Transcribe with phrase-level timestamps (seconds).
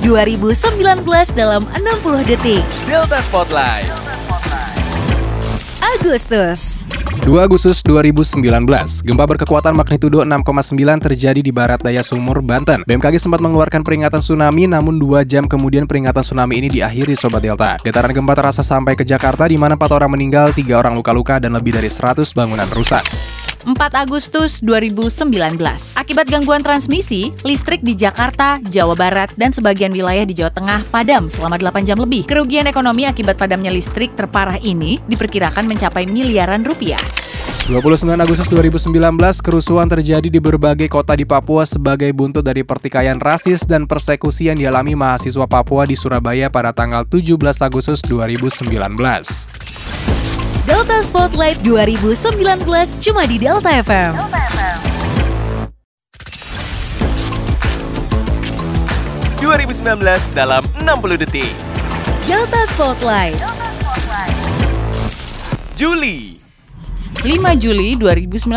[0.00, 1.04] 2019
[1.36, 2.64] dalam 60 detik.
[2.88, 3.92] Delta Spotlight.
[6.00, 6.80] Agustus.
[7.20, 12.80] 2 Agustus 2019, gempa berkekuatan magnitudo 6,9 terjadi di barat daya Sumur, Banten.
[12.88, 17.76] BMKG sempat mengeluarkan peringatan tsunami, namun dua jam kemudian peringatan tsunami ini diakhiri Sobat Delta.
[17.84, 21.52] Getaran gempa terasa sampai ke Jakarta, di mana 4 orang meninggal, 3 orang luka-luka, dan
[21.52, 23.04] lebih dari 100 bangunan rusak.
[23.64, 25.60] 4 Agustus 2019.
[26.00, 31.28] Akibat gangguan transmisi, listrik di Jakarta, Jawa Barat, dan sebagian wilayah di Jawa Tengah padam
[31.28, 32.24] selama 8 jam lebih.
[32.24, 37.00] Kerugian ekonomi akibat padamnya listrik terparah ini diperkirakan mencapai miliaran rupiah.
[37.68, 38.90] 29 Agustus 2019,
[39.44, 44.58] kerusuhan terjadi di berbagai kota di Papua sebagai buntut dari pertikaian rasis dan persekusi yang
[44.58, 50.09] dialami mahasiswa Papua di Surabaya pada tanggal 17 Agustus 2019.
[50.70, 54.14] Delta Spotlight 2019 cuma di Delta FM.
[59.42, 61.50] 2019 dalam 60 detik.
[62.22, 63.34] Delta Spotlight.
[65.74, 66.39] Juli.
[67.20, 68.48] 5 Juli 2019,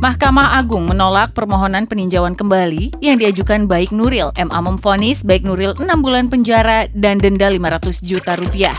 [0.00, 4.32] Mahkamah Agung menolak permohonan peninjauan kembali yang diajukan Baik Nuril.
[4.32, 8.72] MA memvonis Baik Nuril 6 bulan penjara dan denda 500 juta rupiah.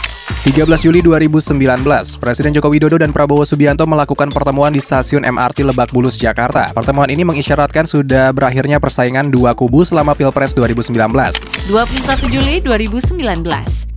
[0.49, 1.61] 13 Juli 2019,
[2.17, 6.73] Presiden Joko Widodo dan Prabowo Subianto melakukan pertemuan di stasiun MRT Lebak Bulus, Jakarta.
[6.73, 11.58] Pertemuan ini mengisyaratkan sudah berakhirnya persaingan dua kubu selama Pilpres 2019.
[11.70, 13.22] 21 Juli 2019,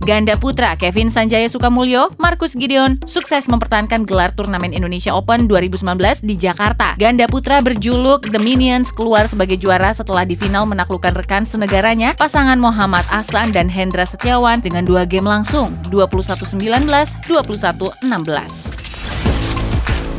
[0.05, 6.37] ganda putra Kevin Sanjaya Sukamulyo, Markus Gideon sukses mempertahankan gelar turnamen Indonesia Open 2019 di
[6.37, 6.93] Jakarta.
[7.01, 12.61] Ganda putra berjuluk The Minions keluar sebagai juara setelah di final menaklukkan rekan senegaranya, pasangan
[12.61, 16.85] Muhammad Ahsan dan Hendra Setiawan dengan dua game langsung, 21-19,
[17.25, 18.05] 21-16.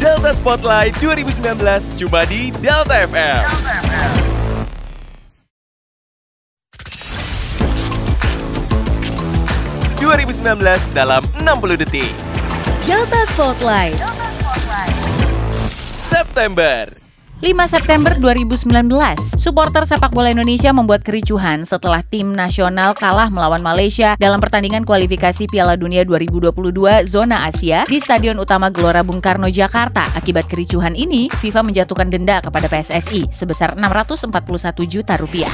[0.03, 4.24] Delta Spotlight 2019 cuma di Delta FM.
[10.43, 12.11] 2019 dalam 60 detik.
[12.83, 13.95] Delta Spotlight.
[16.03, 16.91] September.
[17.39, 24.17] 5 September 2019, supporter sepak bola Indonesia membuat kericuhan setelah tim nasional kalah melawan Malaysia
[24.17, 26.51] dalam pertandingan kualifikasi Piala Dunia 2022
[27.05, 30.09] zona Asia di Stadion Utama Gelora Bung Karno, Jakarta.
[30.17, 35.53] Akibat kericuhan ini, FIFA menjatuhkan denda kepada PSSI sebesar 641 juta rupiah.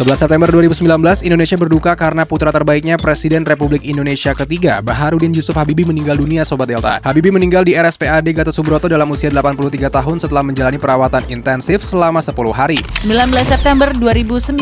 [0.00, 5.84] 11 September 2019, Indonesia berduka karena putra terbaiknya Presiden Republik Indonesia ketiga, Baharudin Yusuf Habibie
[5.84, 7.04] meninggal dunia Sobat Delta.
[7.04, 12.24] Habibie meninggal di RSPAD Gatot Subroto dalam usia 83 tahun setelah menjalani perawatan intensif selama
[12.24, 12.80] 10 hari.
[13.04, 14.56] 19 September 2019,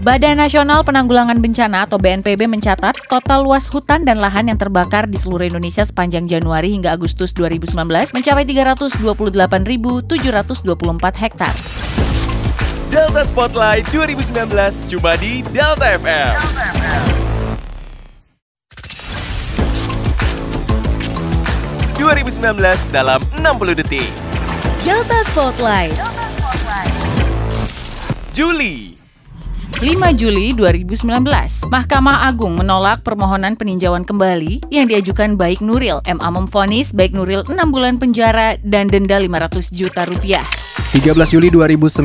[0.00, 5.20] Badan Nasional Penanggulangan Bencana atau BNPB mencatat total luas hutan dan lahan yang terbakar di
[5.20, 7.76] seluruh Indonesia sepanjang Januari hingga Agustus 2019
[8.16, 9.36] mencapai 328.724
[11.20, 11.52] hektar.
[12.92, 14.52] Delta Spotlight 2019
[14.84, 16.36] cuma di Delta FM.
[21.96, 24.12] 2019 dalam 60 detik.
[24.84, 25.96] Delta Spotlight.
[28.36, 29.00] Juli.
[29.80, 36.04] 5 Juli 2019, Mahkamah Agung menolak permohonan peninjauan kembali yang diajukan Baik Nuril.
[36.04, 40.44] MA memvonis Baik Nuril 6 bulan penjara dan denda 500 juta rupiah.
[40.92, 42.04] 13 Juli 2019,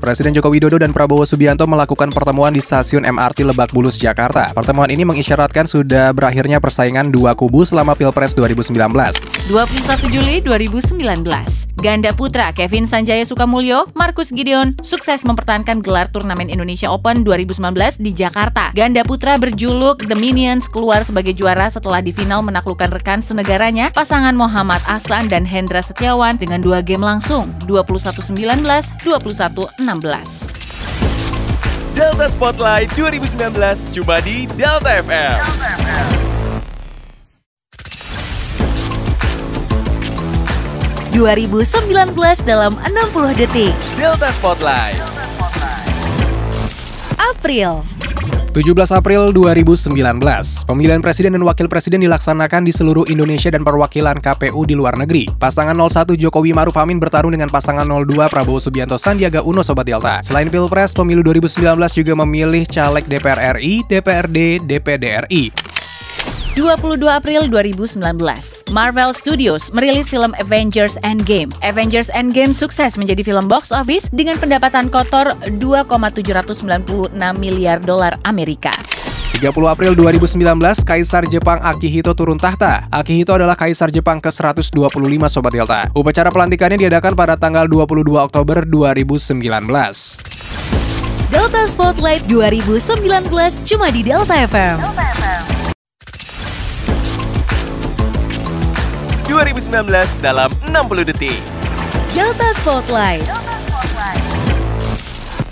[0.00, 4.48] Presiden Joko Widodo dan Prabowo Subianto melakukan pertemuan di stasiun MRT Lebak Bulus, Jakarta.
[4.56, 8.80] Pertemuan ini mengisyaratkan sudah berakhirnya persaingan dua kubu selama Pilpres 2019.
[9.52, 11.04] 21 Juli 2019,
[11.84, 18.16] ganda putra Kevin Sanjaya Sukamulyo, Markus Gideon sukses mempertahankan gelar turnamen Indonesia Open 2019 di
[18.16, 18.72] Jakarta.
[18.72, 24.32] Ganda putra berjuluk The Minions keluar sebagai juara setelah di final menaklukkan rekan senegaranya, pasangan
[24.32, 27.52] Muhammad Ahsan dan Hendra Setiawan dengan dua game langsung,
[28.14, 30.62] 21-19, 21-16.
[31.94, 35.38] Delta Spotlight 2019 cuma di Delta FM.
[41.14, 43.74] 2019 dalam 60 detik.
[43.94, 44.98] Delta Spotlight.
[47.18, 47.93] April.
[48.54, 49.90] 17 April 2019,
[50.70, 55.26] pemilihan presiden dan wakil presiden dilaksanakan di seluruh Indonesia dan perwakilan KPU di luar negeri.
[55.26, 60.22] Pasangan 01 Jokowi Maruf Amin bertarung dengan pasangan 02 Prabowo Subianto Sandiaga Uno Sobat Delta.
[60.22, 61.66] Selain Pilpres, pemilu 2019
[61.98, 65.73] juga memilih caleg DPR RI, DPRD, DPD RI.
[66.54, 67.98] 22 April 2019,
[68.70, 71.50] Marvel Studios merilis film Avengers Endgame.
[71.66, 77.10] Avengers Endgame sukses menjadi film box office dengan pendapatan kotor 2,796
[77.42, 78.70] miliar dolar Amerika.
[79.34, 82.86] 30 April 2019, Kaisar Jepang Akihito turun tahta.
[82.86, 84.94] Akihito adalah Kaisar Jepang ke-125
[85.26, 85.90] Sobat Delta.
[85.90, 89.42] Upacara pelantikannya diadakan pada tanggal 22 Oktober 2019.
[91.34, 94.78] Delta Spotlight 2019 cuma di Delta FM.
[99.34, 101.42] 2019 dalam 60 detik.
[102.14, 103.26] Delta Spotlight.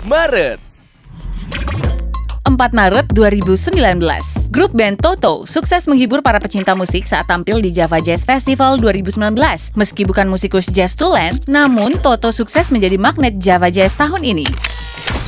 [0.07, 0.55] Maret.
[2.47, 4.47] 4 Maret 2019.
[4.55, 9.35] Grup band Toto sukses menghibur para pecinta musik saat tampil di Java Jazz Festival 2019.
[9.75, 14.47] Meski bukan musikus jazz tulen, namun Toto sukses menjadi magnet Java Jazz tahun ini.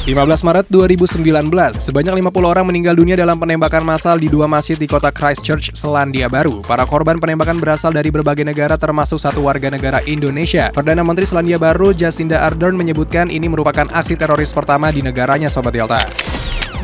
[0.06, 4.86] 15 Maret 2019, sebanyak 50 orang meninggal dunia dalam penembakan massal di dua masjid di
[4.86, 6.62] kota Christchurch, Selandia Baru.
[6.62, 10.69] Para korban penembakan berasal dari berbagai negara termasuk satu warga negara Indonesia.
[10.69, 15.74] Perdana Menteri Selandia Baru Jacinda Ardern menyebutkan ini merupakan aksi teroris pertama di negaranya Sobat
[15.74, 15.98] Delta.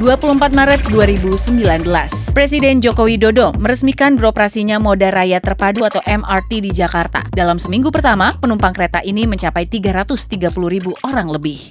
[0.02, 1.86] 24 Maret 2019,
[2.34, 7.30] Presiden Joko Widodo meresmikan beroperasinya Moda Raya Terpadu atau MRT di Jakarta.
[7.30, 11.70] Dalam seminggu pertama, penumpang kereta ini mencapai 330 ribu orang lebih.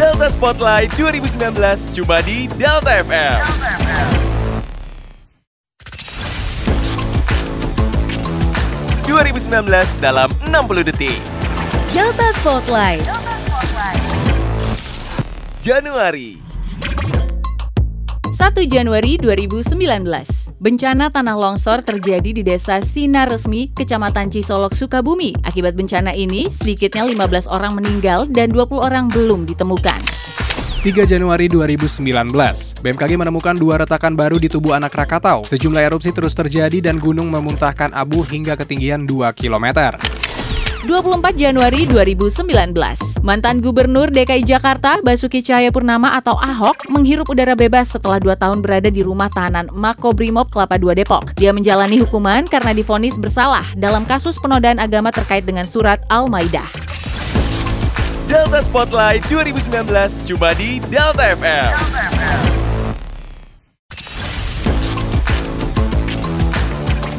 [0.00, 3.44] Delta Spotlight 2019 cuma di Delta FM.
[9.04, 11.20] ...2019 dalam 60 detik.
[11.92, 13.04] Delta Spotlight.
[15.60, 16.49] Januari.
[18.40, 19.76] 1 Januari 2019,
[20.64, 25.36] bencana tanah longsor terjadi di desa Sinar Resmi, Kecamatan Cisolok, Sukabumi.
[25.44, 30.00] Akibat bencana ini, sedikitnya 15 orang meninggal dan 20 orang belum ditemukan.
[30.80, 35.44] 3 Januari 2019, BMKG menemukan dua retakan baru di tubuh anak Krakatau.
[35.44, 40.00] Sejumlah erupsi terus terjadi dan gunung memuntahkan abu hingga ketinggian 2 km.
[40.80, 48.16] 24 Januari 2019, mantan Gubernur DKI Jakarta Basuki Cahayapurnama atau Ahok menghirup udara bebas setelah
[48.16, 51.36] dua tahun berada di rumah tahanan Makobrimob Kelapa II Depok.
[51.36, 56.72] Dia menjalani hukuman karena difonis bersalah dalam kasus penodaan agama terkait dengan surat Al-Maidah.
[58.24, 59.84] Delta Spotlight 2019
[60.32, 61.99] cuma di Delta FM.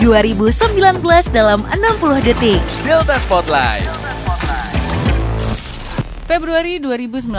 [0.01, 0.97] 2019
[1.29, 2.57] dalam 60 detik.
[2.81, 3.85] Delta Spotlight.
[6.25, 7.29] Februari 2019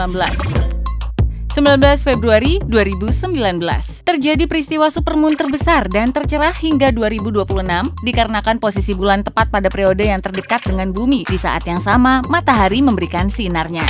[1.51, 1.59] 19
[2.07, 9.67] Februari 2019 terjadi peristiwa supermoon terbesar dan tercerah hingga 2026 dikarenakan posisi bulan tepat pada
[9.67, 11.27] periode yang terdekat dengan bumi.
[11.27, 13.83] Di saat yang sama, matahari memberikan sinarnya.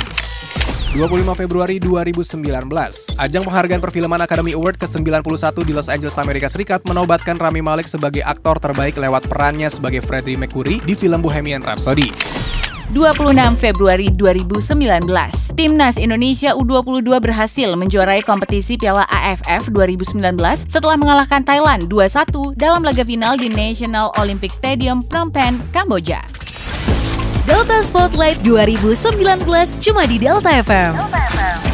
[0.94, 2.70] 25 Februari 2019,
[3.18, 8.22] ajang penghargaan perfilman Academy Award ke-91 di Los Angeles, Amerika Serikat menobatkan Rami Malek sebagai
[8.22, 12.14] aktor terbaik lewat perannya sebagai Freddie Mercury di film Bohemian Rhapsody.
[12.94, 20.22] 26 Februari 2019, Timnas Indonesia U22 berhasil menjuarai kompetisi Piala AFF 2019
[20.70, 26.22] setelah mengalahkan Thailand 2-1 dalam laga final di National Olympic Stadium Phnom Penh, Kamboja.
[27.44, 30.96] Delta Spotlight 2019 cuma di Delta FM.
[30.96, 31.73] Delta FM.